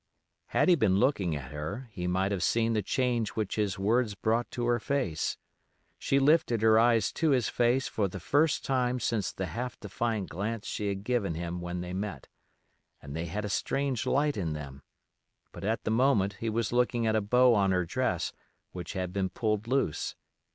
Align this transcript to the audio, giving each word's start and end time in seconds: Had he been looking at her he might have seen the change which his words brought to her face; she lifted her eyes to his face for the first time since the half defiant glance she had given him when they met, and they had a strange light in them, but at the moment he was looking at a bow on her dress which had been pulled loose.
Had 0.47 0.67
he 0.67 0.73
been 0.73 0.95
looking 0.97 1.35
at 1.35 1.51
her 1.51 1.87
he 1.91 2.07
might 2.07 2.31
have 2.31 2.41
seen 2.41 2.73
the 2.73 2.81
change 2.81 3.29
which 3.35 3.55
his 3.55 3.77
words 3.77 4.15
brought 4.15 4.49
to 4.49 4.65
her 4.65 4.79
face; 4.79 5.37
she 5.99 6.17
lifted 6.17 6.63
her 6.63 6.79
eyes 6.79 7.11
to 7.11 7.29
his 7.29 7.49
face 7.49 7.87
for 7.87 8.07
the 8.07 8.19
first 8.19 8.65
time 8.65 8.99
since 8.99 9.31
the 9.31 9.45
half 9.45 9.79
defiant 9.79 10.27
glance 10.27 10.65
she 10.65 10.87
had 10.87 11.03
given 11.03 11.35
him 11.35 11.61
when 11.61 11.81
they 11.81 11.93
met, 11.93 12.27
and 12.99 13.15
they 13.15 13.25
had 13.25 13.45
a 13.45 13.47
strange 13.47 14.07
light 14.07 14.37
in 14.37 14.53
them, 14.53 14.81
but 15.51 15.63
at 15.63 15.83
the 15.83 15.91
moment 15.91 16.37
he 16.39 16.49
was 16.49 16.73
looking 16.73 17.05
at 17.05 17.15
a 17.15 17.21
bow 17.21 17.53
on 17.53 17.69
her 17.71 17.85
dress 17.85 18.33
which 18.71 18.93
had 18.93 19.13
been 19.13 19.29
pulled 19.29 19.67
loose. 19.67 20.15